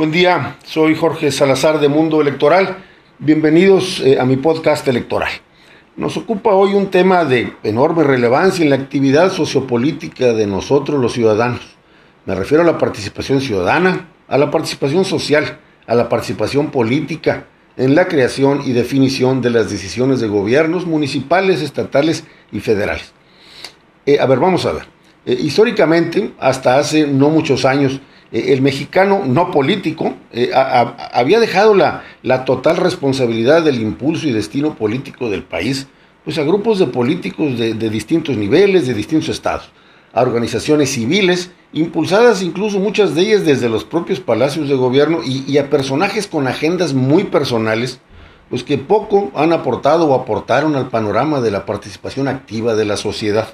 buen 0.00 0.12
día. 0.12 0.56
Soy 0.64 0.94
Jorge 0.94 1.30
Salazar 1.30 1.78
de 1.78 1.90
Mundo 1.90 2.22
Electoral. 2.22 2.78
Bienvenidos 3.18 4.00
eh, 4.00 4.18
a 4.18 4.24
mi 4.24 4.38
podcast 4.38 4.88
electoral. 4.88 5.28
Nos 5.94 6.16
ocupa 6.16 6.54
hoy 6.54 6.72
un 6.72 6.86
tema 6.86 7.26
de 7.26 7.52
enorme 7.64 8.02
relevancia 8.02 8.62
en 8.62 8.70
la 8.70 8.76
actividad 8.76 9.30
sociopolítica 9.30 10.32
de 10.32 10.46
nosotros 10.46 10.98
los 10.98 11.12
ciudadanos. 11.12 11.76
Me 12.24 12.34
refiero 12.34 12.62
a 12.62 12.66
la 12.66 12.78
participación 12.78 13.42
ciudadana, 13.42 14.08
a 14.26 14.38
la 14.38 14.50
participación 14.50 15.04
social, 15.04 15.58
a 15.86 15.94
la 15.94 16.08
participación 16.08 16.70
política 16.70 17.44
en 17.76 17.94
la 17.94 18.08
creación 18.08 18.62
y 18.64 18.72
definición 18.72 19.42
de 19.42 19.50
las 19.50 19.68
decisiones 19.68 20.18
de 20.18 20.28
gobiernos 20.28 20.86
municipales, 20.86 21.60
estatales 21.60 22.24
y 22.52 22.60
federales. 22.60 23.12
Eh, 24.06 24.18
a 24.18 24.24
ver, 24.24 24.38
vamos 24.38 24.64
a 24.64 24.72
ver. 24.72 24.84
Eh, 25.26 25.36
históricamente, 25.38 26.32
hasta 26.38 26.78
hace 26.78 27.06
no 27.06 27.28
muchos 27.28 27.66
años, 27.66 28.00
eh, 28.32 28.52
el 28.52 28.62
mexicano 28.62 29.22
no 29.26 29.50
político 29.50 30.14
eh, 30.32 30.50
había 30.54 31.40
dejado 31.40 31.74
la, 31.74 32.04
total 32.44 32.76
responsabilidad 32.76 33.62
del 33.62 33.80
impulso 33.80 34.28
y 34.28 34.32
destino 34.32 34.74
político 34.74 35.30
del 35.30 35.42
país 35.42 35.88
pues 36.24 36.38
a 36.38 36.42
grupos 36.42 36.78
de 36.78 36.86
políticos 36.86 37.58
de, 37.58 37.72
distintos 37.88 38.36
niveles, 38.36 38.86
de 38.86 38.92
distintos 38.92 39.30
estados, 39.30 39.70
a 40.12 40.20
organizaciones 40.20 40.90
civiles, 40.90 41.50
impulsadas 41.72 42.42
incluso 42.42 42.78
muchas 42.78 43.14
de 43.14 43.22
ellas 43.22 43.46
desde 43.46 43.70
los 43.70 43.84
propios 43.84 44.20
palacios 44.20 44.68
de 44.68 44.74
gobierno 44.74 45.20
y, 45.24 45.50
y 45.50 45.56
a 45.56 45.70
personajes 45.70 46.26
con 46.26 46.46
agendas 46.46 46.92
muy 46.92 47.24
personales, 47.24 48.00
pues 48.50 48.62
que 48.62 48.76
poco 48.76 49.30
han 49.34 49.54
aportado 49.54 50.08
o 50.08 50.14
aportaron 50.14 50.76
al 50.76 50.90
panorama 50.90 51.40
de 51.40 51.52
la 51.52 51.64
participación 51.64 52.28
activa 52.28 52.74
de 52.74 52.84
la 52.84 52.98
sociedad. 52.98 53.48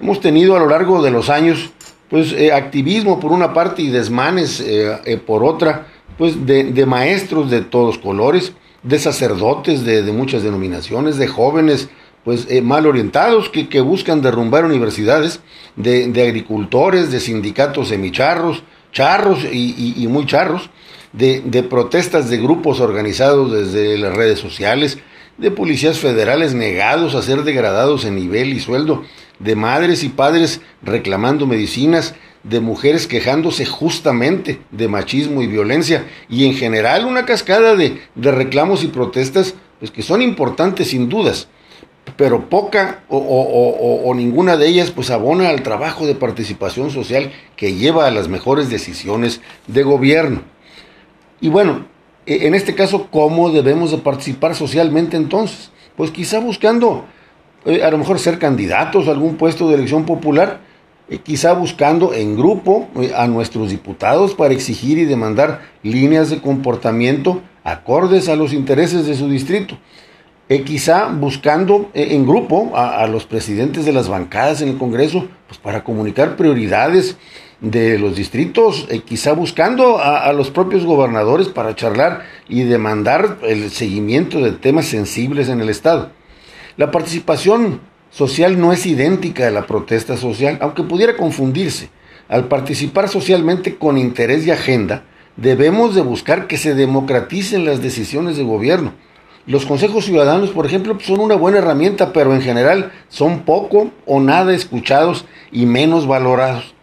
Hemos 0.00 0.20
tenido 0.20 0.56
a 0.56 0.60
lo 0.60 0.68
largo 0.68 1.00
de 1.00 1.12
los 1.12 1.30
años 1.30 1.70
pues 2.10 2.32
eh, 2.32 2.52
activismo 2.52 3.20
por 3.20 3.32
una 3.32 3.52
parte 3.52 3.82
y 3.82 3.88
desmanes 3.88 4.60
eh, 4.60 4.98
eh, 5.04 5.16
por 5.18 5.44
otra, 5.44 5.86
pues 6.16 6.46
de, 6.46 6.86
maestros 6.86 7.50
de 7.50 7.60
todos 7.60 7.98
colores, 7.98 8.52
de 8.82 8.98
sacerdotes 8.98 9.84
de, 9.84 10.02
muchas 10.12 10.42
denominaciones, 10.42 11.16
de 11.16 11.28
jóvenes 11.28 11.88
pues 12.24 12.48
mal 12.62 12.86
orientados 12.86 13.48
que, 13.48 13.68
que, 13.68 13.80
buscan 13.80 14.20
derrumbar 14.20 14.64
universidades, 14.64 15.40
de, 15.76 16.12
agricultores, 16.22 17.10
de 17.10 17.20
sindicatos 17.20 17.88
semicharros, 17.88 18.64
charros 18.92 19.44
y, 19.44 19.94
y 19.96 20.08
muy 20.08 20.26
charros, 20.26 20.70
de, 21.12 21.66
protestas 21.68 22.30
de 22.30 22.38
grupos 22.38 22.80
organizados 22.80 23.52
desde 23.52 23.98
las 23.98 24.14
redes 24.14 24.38
sociales, 24.38 24.98
de 25.38 25.50
policías 25.52 25.98
federales 25.98 26.52
negados 26.52 27.14
a 27.14 27.22
ser 27.22 27.44
degradados 27.44 28.04
en 28.04 28.16
nivel 28.16 28.52
y 28.52 28.60
sueldo, 28.60 29.04
de 29.38 29.54
madres 29.54 30.02
y 30.02 30.08
padres 30.08 30.60
reclamando 30.82 31.46
medicinas, 31.46 32.14
de 32.42 32.60
mujeres 32.60 33.06
quejándose 33.06 33.64
justamente 33.64 34.60
de 34.70 34.88
machismo 34.88 35.42
y 35.42 35.46
violencia, 35.46 36.06
y 36.28 36.46
en 36.46 36.54
general 36.54 37.04
una 37.04 37.24
cascada 37.24 37.76
de, 37.76 38.00
reclamos 38.16 38.82
y 38.84 38.88
protestas 38.88 39.54
pues, 39.78 39.90
que 39.90 40.02
son 40.02 40.22
importantes 40.22 40.88
sin 40.88 41.08
dudas, 41.08 41.48
pero 42.16 42.48
poca 42.48 43.04
o, 43.08 43.18
o, 43.18 44.14
ninguna 44.14 44.56
de 44.56 44.66
ellas 44.66 44.90
pues 44.90 45.10
abona 45.10 45.50
al 45.50 45.62
trabajo 45.62 46.06
de 46.06 46.14
participación 46.14 46.90
social 46.90 47.32
que 47.54 47.74
lleva 47.74 48.06
a 48.06 48.10
las 48.10 48.28
mejores 48.28 48.70
decisiones 48.70 49.40
de 49.66 49.82
gobierno. 49.82 50.42
Y 51.40 51.48
bueno, 51.48 51.84
en 52.28 52.54
este 52.54 52.74
caso, 52.74 53.08
¿cómo 53.10 53.50
debemos 53.50 53.90
de 53.90 53.98
participar 53.98 54.54
socialmente 54.54 55.16
entonces? 55.16 55.70
Pues 55.96 56.10
quizá 56.10 56.38
buscando 56.40 57.04
eh, 57.64 57.82
a 57.82 57.90
lo 57.90 57.98
mejor 57.98 58.18
ser 58.18 58.38
candidatos 58.38 59.08
a 59.08 59.10
algún 59.10 59.36
puesto 59.36 59.68
de 59.68 59.74
elección 59.74 60.04
popular, 60.04 60.60
eh, 61.08 61.18
quizá 61.18 61.54
buscando 61.54 62.14
en 62.14 62.36
grupo 62.36 62.88
eh, 63.00 63.12
a 63.16 63.26
nuestros 63.26 63.70
diputados 63.70 64.34
para 64.34 64.54
exigir 64.54 64.98
y 64.98 65.04
demandar 65.04 65.62
líneas 65.82 66.30
de 66.30 66.40
comportamiento 66.40 67.42
acordes 67.64 68.28
a 68.28 68.36
los 68.36 68.52
intereses 68.52 69.06
de 69.06 69.14
su 69.14 69.28
distrito. 69.28 69.76
quizá 70.64 71.08
buscando 71.08 71.90
en 71.92 72.26
grupo 72.26 72.72
a, 72.74 73.06
los 73.06 73.26
presidentes 73.26 73.84
de 73.84 73.92
las 73.92 74.08
bancadas 74.08 74.62
en 74.62 74.68
el 74.70 74.78
Congreso 74.78 75.26
pues 75.46 75.58
para 75.58 75.84
comunicar 75.84 76.36
prioridades 76.36 77.18
de 77.60 77.98
los 77.98 78.14
distritos, 78.14 78.86
quizá 79.04 79.32
buscando 79.32 79.98
a, 79.98 80.24
a, 80.24 80.32
los 80.32 80.50
propios 80.50 80.84
gobernadores 80.84 81.48
para 81.48 81.74
charlar 81.74 82.22
y 82.48 82.62
demandar 82.62 83.38
el 83.42 83.70
seguimiento 83.70 84.40
de 84.40 84.52
temas 84.52 84.86
sensibles 84.86 85.48
en 85.48 85.60
el 85.60 85.68
Estado. 85.68 86.12
La 86.76 86.92
participación 86.92 87.80
social 88.10 88.60
no 88.60 88.72
es 88.72 88.86
idéntica 88.86 89.48
a 89.48 89.50
la 89.50 89.66
protesta 89.66 90.16
social, 90.16 90.58
aunque 90.60 90.84
pudiera 90.84 91.16
confundirse. 91.16 91.90
Al 92.28 92.46
participar 92.46 93.08
socialmente 93.08 93.76
con 93.76 93.98
interés 93.98 94.46
y 94.46 94.50
agenda, 94.50 95.04
debemos 95.36 95.94
de 95.94 96.02
buscar 96.02 96.46
que 96.46 96.58
se 96.58 96.74
democraticen 96.74 97.64
las 97.64 97.82
decisiones 97.82 98.36
de 98.36 98.44
gobierno. 98.44 98.92
Los 99.46 99.64
consejos 99.64 100.04
ciudadanos, 100.04 100.50
por 100.50 100.66
ejemplo, 100.66 100.98
son 101.00 101.20
una 101.20 101.34
buena 101.34 101.58
herramienta, 101.58 102.12
pero 102.12 102.34
en 102.34 102.42
general 102.42 102.92
son 103.08 103.40
poco 103.40 103.90
o 104.04 104.20
nada 104.20 104.54
escuchados 104.54 105.24
y 105.50 105.64
menos 105.64 106.06
valorados. 106.06 106.74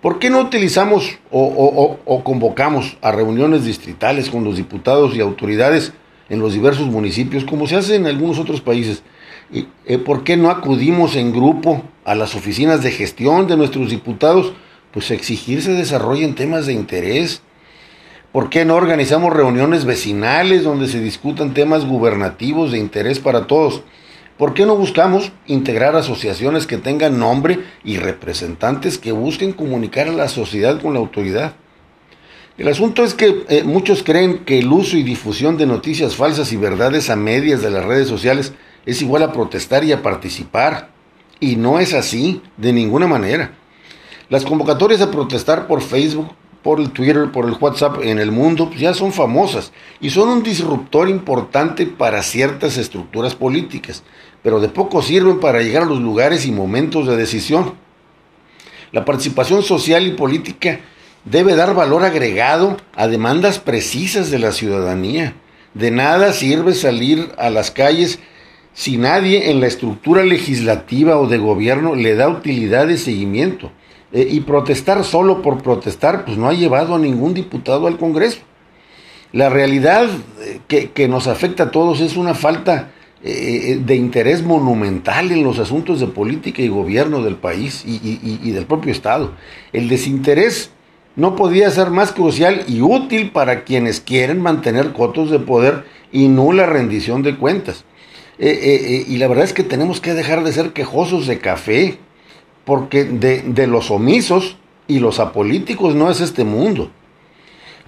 ¿Por 0.00 0.18
qué 0.18 0.30
no 0.30 0.40
utilizamos 0.40 1.18
o, 1.30 2.22
convocamos 2.24 2.96
a 3.02 3.12
reuniones 3.12 3.64
distritales 3.64 4.30
con 4.30 4.44
los 4.44 4.56
diputados 4.56 5.14
y 5.14 5.20
autoridades 5.20 5.92
en 6.30 6.40
los 6.40 6.54
diversos 6.54 6.86
municipios, 6.86 7.44
como 7.44 7.66
se 7.66 7.76
hace 7.76 7.96
en 7.96 8.06
algunos 8.06 8.38
otros 8.38 8.62
países? 8.62 9.02
Eh, 9.52 9.98
¿Por 9.98 10.24
qué 10.24 10.38
no 10.38 10.50
acudimos 10.50 11.16
en 11.16 11.32
grupo 11.32 11.82
a 12.04 12.14
las 12.14 12.34
oficinas 12.34 12.82
de 12.82 12.92
gestión 12.92 13.46
de 13.46 13.58
nuestros 13.58 13.90
diputados? 13.90 14.54
Pues 14.90 15.10
exigir 15.10 15.60
se 15.60 15.74
desarrollen 15.74 16.34
temas 16.34 16.64
de 16.64 16.72
interés. 16.72 17.42
¿Por 18.32 18.48
qué 18.48 18.64
no 18.64 18.76
organizamos 18.76 19.34
reuniones 19.34 19.84
vecinales 19.84 20.64
donde 20.64 20.88
se 20.88 21.00
discutan 21.00 21.52
temas 21.52 21.84
gubernativos 21.84 22.72
de 22.72 22.78
interés 22.78 23.18
para 23.18 23.46
todos? 23.46 23.82
¿Por 24.40 24.54
qué 24.54 24.64
no 24.64 24.74
buscamos 24.74 25.32
integrar 25.46 25.96
asociaciones 25.96 26.66
que 26.66 26.78
tengan 26.78 27.18
nombre 27.18 27.62
y 27.84 27.98
representantes 27.98 28.96
que 28.96 29.12
busquen 29.12 29.52
comunicar 29.52 30.08
a 30.08 30.12
la 30.12 30.28
sociedad 30.28 30.80
con 30.80 30.94
la 30.94 30.98
autoridad? 30.98 31.56
El 32.56 32.68
asunto 32.68 33.04
es 33.04 33.12
que 33.12 33.44
eh, 33.50 33.64
muchos 33.64 34.02
creen 34.02 34.46
que 34.46 34.60
el 34.60 34.72
uso 34.72 34.96
y 34.96 35.02
difusión 35.02 35.58
de 35.58 35.66
noticias 35.66 36.16
falsas 36.16 36.54
y 36.54 36.56
verdades 36.56 37.10
a 37.10 37.16
medias 37.16 37.60
de 37.60 37.70
las 37.70 37.84
redes 37.84 38.08
sociales 38.08 38.54
es 38.86 39.02
igual 39.02 39.24
a 39.24 39.32
protestar 39.34 39.84
y 39.84 39.92
a 39.92 40.02
participar. 40.02 40.88
Y 41.38 41.56
no 41.56 41.78
es 41.78 41.92
así, 41.92 42.40
de 42.56 42.72
ninguna 42.72 43.06
manera. 43.06 43.58
Las 44.30 44.46
convocatorias 44.46 45.02
a 45.02 45.10
protestar 45.10 45.66
por 45.66 45.82
Facebook, 45.82 46.30
por 46.62 46.80
el 46.80 46.90
Twitter, 46.90 47.30
por 47.32 47.46
el 47.46 47.56
WhatsApp 47.58 47.98
en 48.02 48.18
el 48.18 48.32
mundo 48.32 48.68
pues, 48.68 48.80
ya 48.80 48.94
son 48.94 49.12
famosas 49.12 49.72
y 50.00 50.10
son 50.10 50.28
un 50.28 50.42
disruptor 50.42 51.08
importante 51.08 51.86
para 51.86 52.22
ciertas 52.22 52.76
estructuras 52.76 53.34
políticas, 53.34 54.02
pero 54.42 54.60
de 54.60 54.68
poco 54.68 55.02
sirven 55.02 55.40
para 55.40 55.62
llegar 55.62 55.84
a 55.84 55.86
los 55.86 56.00
lugares 56.00 56.46
y 56.46 56.52
momentos 56.52 57.06
de 57.06 57.16
decisión. 57.16 57.74
La 58.92 59.04
participación 59.04 59.62
social 59.62 60.06
y 60.06 60.12
política 60.12 60.80
debe 61.24 61.54
dar 61.54 61.74
valor 61.74 62.04
agregado 62.04 62.76
a 62.94 63.06
demandas 63.06 63.58
precisas 63.58 64.30
de 64.30 64.38
la 64.38 64.52
ciudadanía. 64.52 65.34
De 65.74 65.90
nada 65.90 66.32
sirve 66.32 66.74
salir 66.74 67.30
a 67.38 67.50
las 67.50 67.70
calles 67.70 68.18
si 68.72 68.96
nadie 68.96 69.50
en 69.50 69.60
la 69.60 69.66
estructura 69.66 70.24
legislativa 70.24 71.18
o 71.18 71.28
de 71.28 71.38
gobierno 71.38 71.94
le 71.94 72.14
da 72.14 72.28
utilidad 72.28 72.86
de 72.86 72.98
seguimiento. 72.98 73.70
Eh, 74.12 74.26
y 74.28 74.40
protestar 74.40 75.04
solo 75.04 75.40
por 75.40 75.62
protestar, 75.62 76.24
pues 76.24 76.36
no 76.36 76.48
ha 76.48 76.52
llevado 76.52 76.96
a 76.96 76.98
ningún 76.98 77.32
diputado 77.32 77.86
al 77.86 77.96
Congreso. 77.96 78.40
La 79.32 79.48
realidad 79.48 80.08
eh, 80.40 80.90
que, 80.92 81.06
nos 81.06 81.28
afecta 81.28 81.64
a 81.64 81.70
todos 81.70 82.00
es 82.00 82.16
una 82.16 82.34
falta 82.34 82.90
eh, 83.22 83.80
de 83.84 83.94
interés 83.94 84.42
monumental 84.42 85.30
en 85.30 85.44
los 85.44 85.60
asuntos 85.60 86.00
de 86.00 86.08
política 86.08 86.60
y 86.60 86.68
gobierno 86.68 87.22
del 87.22 87.36
país 87.36 87.84
y 87.86 88.50
del 88.50 88.66
propio 88.66 88.90
Estado. 88.90 89.32
El 89.72 89.88
desinterés 89.88 90.72
no 91.14 91.36
podía 91.36 91.70
ser 91.70 91.90
más 91.90 92.10
crucial 92.10 92.64
y 92.66 92.80
útil 92.80 93.30
para 93.30 93.62
quienes 93.62 94.00
quieren 94.00 94.42
mantener 94.42 94.92
cotos 94.92 95.30
de 95.30 95.38
poder 95.38 95.84
y 96.10 96.26
nula 96.26 96.66
rendición 96.66 97.22
de 97.22 97.36
cuentas. 97.36 97.84
Y 98.38 99.16
la 99.18 99.28
verdad 99.28 99.44
es 99.44 99.52
que 99.52 99.62
tenemos 99.62 100.00
que 100.00 100.14
dejar 100.14 100.42
de 100.42 100.52
ser 100.52 100.72
quejosos 100.72 101.26
de 101.26 101.38
café, 101.38 101.98
porque 102.70 103.02
de, 103.02 103.66
los 103.66 103.90
omisos 103.90 104.56
y 104.86 105.00
los 105.00 105.18
apolíticos 105.18 105.96
no 105.96 106.08
es 106.08 106.20
este 106.20 106.44
mundo. 106.44 106.88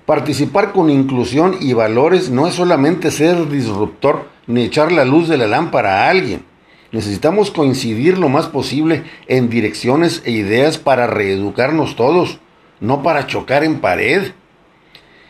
Participar 0.06 0.72
con 0.72 0.90
inclusión 0.90 1.56
y 1.60 1.72
valores 1.72 2.30
no 2.30 2.48
es 2.48 2.56
solamente 2.56 3.12
ser 3.12 3.48
disruptor 3.48 4.28
ni 4.48 4.64
echar 4.64 4.90
la 4.90 5.04
luz 5.04 5.28
de 5.28 5.36
la 5.36 5.46
lámpara 5.46 6.00
a 6.00 6.10
alguien. 6.10 6.42
Necesitamos 6.90 7.52
coincidir 7.52 8.18
lo 8.18 8.28
más 8.28 8.48
posible 8.48 9.04
en 9.28 9.48
direcciones 9.48 10.20
e 10.24 10.32
ideas 10.32 10.78
para 10.78 11.06
reeducarnos 11.06 11.94
todos, 11.94 12.40
no 12.80 13.04
para 13.04 13.28
chocar 13.28 13.62
en 13.62 13.78
pared. 13.78 14.32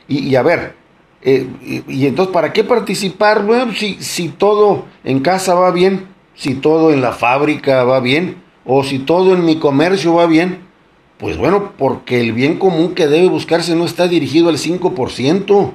Y, 0.09 0.35
a 0.35 0.41
ver, 0.41 0.77
eh, 1.21 1.47
y, 1.89 2.07
entonces, 2.07 2.33
¿para 2.33 2.55
qué 2.55 2.65
participar? 2.65 3.45
Bueno, 3.45 3.75
si 3.75 4.29
todo 4.31 4.87
en 5.05 5.21
casa 5.21 5.53
va 5.53 5.71
bien, 5.73 6.07
si 6.35 6.55
todo 6.55 6.91
en 6.91 7.03
la 7.03 7.13
fábrica 7.13 7.85
va 7.85 8.01
bien, 8.01 8.41
o 8.65 8.85
si 8.85 8.99
todo 8.99 9.35
en 9.35 9.45
mi 9.45 9.57
comercio 9.57 10.15
va 10.15 10.27
bien, 10.27 10.71
Pues 11.19 11.37
bueno, 11.37 11.75
porque 11.79 12.21
el 12.21 12.33
bien 12.33 12.59
común 12.59 12.95
que 12.95 13.07
debe 13.07 13.29
buscarse 13.29 13.77
no 13.77 13.85
está 13.85 14.09
dirigido 14.09 14.49
al 14.49 14.59
5%, 14.59 15.73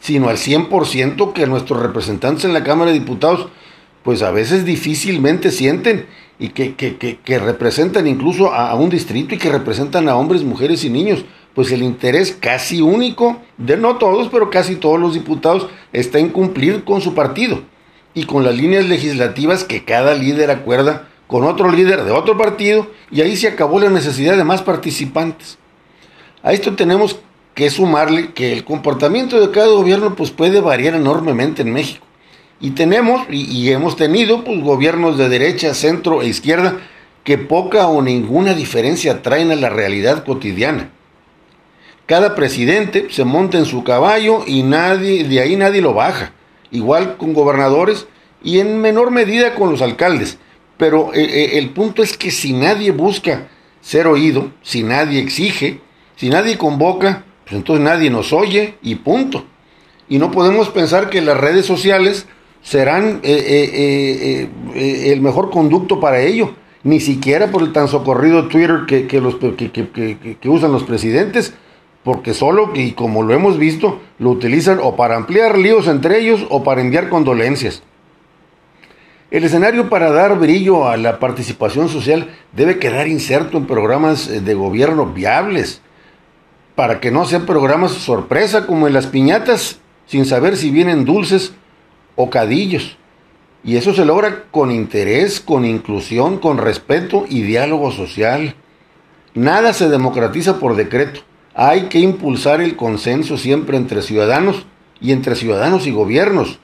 sino 0.00 0.28
al 0.30 0.38
100% 0.38 1.34
que 1.34 1.46
nuestros 1.46 1.82
representantes 1.82 2.46
en 2.46 2.54
la 2.54 2.64
Cámara 2.64 2.92
de 2.92 3.00
Diputados 3.00 3.48
pues 4.06 4.22
a 4.22 4.30
veces 4.30 4.64
difícilmente 4.64 5.50
sienten 5.50 6.06
y 6.38 6.50
que, 6.50 6.76
que, 6.76 6.96
que, 6.96 7.38
representan 7.40 8.06
incluso 8.06 8.54
a, 8.54 8.72
un 8.76 8.88
distrito 8.88 9.34
y 9.34 9.38
que 9.38 9.50
representan 9.50 10.08
a 10.08 10.14
hombres, 10.14 10.44
mujeres 10.44 10.84
y 10.84 10.90
niños. 10.90 11.24
Pues 11.56 11.72
el 11.72 11.82
interés 11.82 12.36
casi 12.38 12.80
único, 12.80 13.40
de 13.58 13.76
no 13.76 13.96
todos, 13.96 14.28
pero 14.28 14.48
casi 14.48 14.76
todos 14.76 15.00
los 15.00 15.12
diputados, 15.12 15.66
está 15.92 16.20
en 16.20 16.28
cumplir 16.28 16.84
con 16.84 17.00
su 17.00 17.14
partido 17.14 17.62
y 18.14 18.26
con 18.26 18.44
las 18.44 18.54
líneas 18.54 18.86
legislativas 18.86 19.64
que 19.64 19.84
cada 19.84 20.14
líder 20.14 20.52
acuerda 20.52 21.08
con 21.26 21.44
otro 21.44 21.70
líder 21.70 22.04
de 22.04 22.12
otro 22.12 22.36
partido 22.36 22.88
y 23.10 23.20
ahí 23.20 23.36
se 23.36 23.48
acabó 23.48 23.80
la 23.80 23.90
necesidad 23.90 24.36
de 24.36 24.44
más 24.44 24.62
participantes. 24.62 25.58
A 26.42 26.52
esto 26.52 26.74
tenemos 26.74 27.18
que 27.54 27.70
sumarle 27.70 28.32
que 28.32 28.52
el 28.52 28.64
comportamiento 28.64 29.40
de 29.40 29.50
cada 29.50 29.68
gobierno 29.68 30.14
pues 30.14 30.30
puede 30.30 30.60
variar 30.60 30.94
enormemente 30.94 31.62
en 31.62 31.72
México. 31.72 32.06
Y 32.60 32.70
tenemos 32.70 33.22
y, 33.30 33.70
hemos 33.70 33.96
tenido 33.96 34.44
pues, 34.44 34.62
gobiernos 34.62 35.18
de 35.18 35.28
derecha, 35.28 35.74
centro 35.74 36.22
e 36.22 36.28
izquierda 36.28 36.78
que 37.24 37.38
poca 37.38 37.88
o 37.88 38.02
ninguna 38.02 38.54
diferencia 38.54 39.22
traen 39.22 39.50
a 39.50 39.56
la 39.56 39.68
realidad 39.68 40.24
cotidiana. 40.24 40.90
Cada 42.06 42.34
presidente 42.36 43.08
se 43.10 43.24
monta 43.24 43.58
en 43.58 43.64
su 43.64 43.82
caballo 43.82 44.44
y 44.46 44.62
nadie, 44.62 45.24
de 45.24 45.40
ahí 45.40 45.56
nadie 45.56 45.82
lo 45.82 45.92
baja. 45.92 46.32
Igual 46.70 47.16
con 47.16 47.34
gobernadores 47.34 48.06
y 48.44 48.60
en 48.60 48.80
menor 48.80 49.10
medida 49.10 49.54
con 49.54 49.70
los 49.70 49.82
alcaldes. 49.82 50.38
Pero 50.76 51.12
eh, 51.14 51.22
eh, 51.22 51.58
el 51.58 51.70
punto 51.70 52.02
es 52.02 52.16
que 52.16 52.30
si 52.30 52.52
nadie 52.52 52.90
busca 52.90 53.48
ser 53.80 54.06
oído, 54.06 54.52
si 54.62 54.82
nadie 54.82 55.20
exige, 55.20 55.80
si 56.16 56.28
nadie 56.28 56.58
convoca, 56.58 57.24
pues 57.44 57.56
entonces 57.56 57.84
nadie 57.84 58.10
nos 58.10 58.32
oye 58.32 58.74
y 58.82 58.96
punto. 58.96 59.44
Y 60.08 60.18
no 60.18 60.30
podemos 60.30 60.68
pensar 60.68 61.10
que 61.10 61.20
las 61.20 61.36
redes 61.36 61.66
sociales 61.66 62.26
serán 62.66 63.20
eh, 63.22 63.44
eh, 63.46 64.48
eh, 64.74 65.12
el 65.12 65.20
mejor 65.20 65.50
conducto 65.50 66.00
para 66.00 66.20
ello, 66.20 66.50
ni 66.82 66.98
siquiera 66.98 67.46
por 67.52 67.62
el 67.62 67.72
tan 67.72 67.86
socorrido 67.86 68.48
Twitter 68.48 68.80
que, 68.86 69.20
los, 69.20 69.36
que, 69.36 70.48
usan 70.48 70.72
los 70.72 70.82
presidentes, 70.82 71.54
porque 72.02 72.34
solo, 72.34 72.72
y 72.74 72.92
como 72.92 73.22
lo 73.22 73.34
hemos 73.34 73.56
visto, 73.56 74.00
lo 74.18 74.30
utilizan 74.30 74.80
o 74.82 74.96
para 74.96 75.16
ampliar 75.16 75.58
líos 75.58 75.86
entre 75.86 76.18
ellos 76.18 76.44
o 76.50 76.64
para 76.64 76.80
enviar 76.80 77.08
condolencias. 77.08 77.84
El 79.28 79.42
escenario 79.42 79.88
para 79.88 80.12
dar 80.12 80.38
brillo 80.38 80.88
a 80.88 80.96
la 80.96 81.18
participación 81.18 81.88
social 81.88 82.30
debe 82.52 82.78
quedar 82.78 83.08
inserto 83.08 83.58
en 83.58 83.66
programas 83.66 84.28
de 84.28 84.54
gobierno 84.54 85.06
viables, 85.06 85.80
para 86.76 87.00
que 87.00 87.10
no 87.10 87.24
sean 87.24 87.44
programas 87.44 87.90
sorpresa 87.90 88.66
como 88.66 88.86
en 88.86 88.92
las 88.92 89.08
piñatas, 89.08 89.80
sin 90.06 90.26
saber 90.26 90.56
si 90.56 90.70
vienen 90.70 91.04
dulces 91.04 91.54
o 92.14 92.30
cadillos. 92.30 92.98
Y 93.64 93.76
eso 93.76 93.94
se 93.94 94.04
logra 94.04 94.44
con 94.52 94.70
interés, 94.70 95.40
con 95.40 95.64
inclusión, 95.64 96.38
con 96.38 96.58
respeto 96.58 97.26
y 97.28 97.42
diálogo 97.42 97.90
social. 97.90 98.54
Nada 99.34 99.72
se 99.72 99.88
democratiza 99.88 100.60
por 100.60 100.76
decreto. 100.76 101.22
Hay 101.52 101.88
que 101.88 101.98
impulsar 101.98 102.60
el 102.60 102.76
consenso 102.76 103.38
siempre 103.38 103.76
entre 103.76 104.02
ciudadanos 104.02 104.66
y 105.00 105.10
entre 105.10 105.34
ciudadanos 105.34 105.88
y 105.88 105.90
gobiernos. 105.90 106.60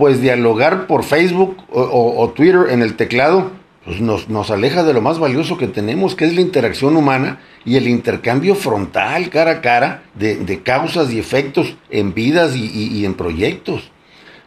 Pues 0.00 0.22
dialogar 0.22 0.86
por 0.86 1.04
Facebook 1.04 1.58
o, 1.70 2.32
Twitter 2.34 2.70
en 2.70 2.80
el 2.80 2.96
teclado 2.96 3.50
pues 3.84 4.00
nos, 4.00 4.30
nos, 4.30 4.50
aleja 4.50 4.82
de 4.82 4.94
lo 4.94 5.02
más 5.02 5.18
valioso 5.18 5.58
que 5.58 5.66
tenemos, 5.66 6.14
que 6.14 6.24
es 6.24 6.34
la 6.34 6.40
interacción 6.40 6.96
humana 6.96 7.40
y 7.66 7.76
el 7.76 7.86
intercambio 7.86 8.54
frontal, 8.54 9.28
cara 9.28 9.50
a 9.50 9.60
cara, 9.60 10.04
de, 10.14 10.62
causas 10.62 11.12
y 11.12 11.18
efectos 11.18 11.76
en 11.90 12.14
vidas 12.14 12.56
y 12.56 13.04
en 13.04 13.12
proyectos. 13.12 13.90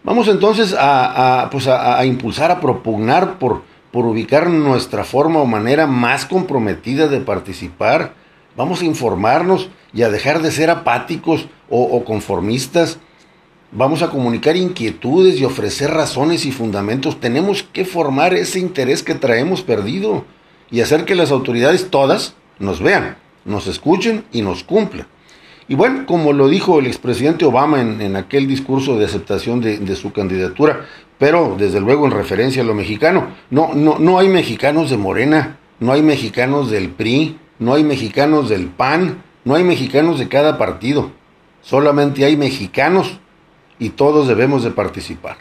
Vamos 0.04 0.28
entonces 0.28 0.76
a, 0.76 1.50
pues 1.52 1.68
a, 1.68 2.04
impulsar, 2.04 2.50
a 2.50 2.60
propugnar 2.60 3.38
por, 3.38 3.62
por 3.92 4.08
ubicar 4.08 4.50
nuestra 4.50 5.04
forma 5.04 5.40
o 5.40 5.46
manera 5.46 5.86
más 5.86 6.26
comprometida 6.26 7.08
de 7.10 7.20
participar. 7.20 8.16
Vamos 8.58 8.82
a 8.82 8.86
informarnos 8.86 9.70
y 9.94 10.02
a 10.02 10.10
dejar 10.10 10.42
de 10.42 10.50
ser 10.50 10.72
apáticos 10.72 11.48
o, 11.70 11.84
o 11.84 12.04
conformistas. 12.06 12.98
Vamos 13.76 14.04
a 14.04 14.12
comunicar 14.12 14.56
inquietudes 14.56 15.40
y 15.40 15.46
ofrecer 15.46 15.90
razones 15.90 16.46
y 16.46 16.52
fundamentos. 16.52 17.20
Tenemos 17.20 17.64
que 17.64 17.86
formar 17.86 18.36
ese 18.36 18.60
interés 18.60 19.02
que 19.02 19.16
traemos 19.16 19.64
perdido 19.64 20.26
y 20.70 20.82
hacer 20.82 21.06
que 21.06 21.16
las 21.16 21.32
autoridades 21.32 21.90
todas 21.90 22.36
nos 22.60 22.82
vean, 22.82 23.18
nos 23.46 23.66
escuchen 23.66 24.26
y 24.32 24.44
nos 24.44 24.64
cumplan. 24.64 25.08
Y 25.68 25.74
bueno, 25.74 26.06
como 26.06 26.34
lo 26.34 26.50
dijo 26.50 26.78
el 26.78 26.86
expresidente 26.86 27.46
Obama 27.46 27.82
en, 27.82 28.16
aquel 28.16 28.46
discurso 28.46 29.00
de 29.00 29.06
aceptación 29.06 29.60
de, 29.60 29.96
su 29.96 30.14
candidatura, 30.14 30.86
pero 31.18 31.56
desde 31.58 31.82
luego 31.82 32.06
en 32.06 32.12
referencia 32.12 32.62
a 32.62 32.66
lo 32.66 32.76
mexicano, 32.76 33.30
no, 33.50 33.74
no, 33.74 33.98
no 33.98 34.20
hay 34.20 34.28
mexicanos 34.28 34.92
de 34.92 34.98
Morena, 34.98 35.58
no 35.80 35.94
hay 35.94 36.04
mexicanos 36.04 36.70
del 36.70 36.90
PRI, 36.90 37.40
no 37.58 37.74
hay 37.74 37.84
mexicanos 37.84 38.50
del 38.50 38.68
PAN, 38.68 39.24
no 39.46 39.56
hay 39.56 39.64
mexicanos 39.64 40.20
de 40.20 40.28
cada 40.28 40.60
partido, 40.60 41.10
solamente 41.62 42.24
hay 42.24 42.38
mexicanos 42.38 43.20
y 43.84 43.90
todos 43.90 44.30
debemos 44.30 44.64
de 44.64 44.72
participar. 44.72 45.36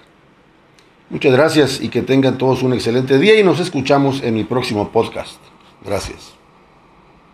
Muchas 1.11 1.33
gracias 1.33 1.81
y 1.81 1.91
que 1.91 2.03
tengan 2.03 2.39
todos 2.39 2.65
un 2.65 2.73
excelente 2.73 3.19
día 3.19 3.39
y 3.39 3.45
nos 3.45 3.61
escuchamos 3.61 4.21
en 4.23 4.35
mi 4.35 4.43
próximo 4.43 4.89
podcast. 4.89 5.39
Gracias. 5.85 6.42